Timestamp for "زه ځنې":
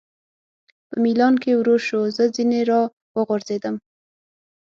2.15-2.61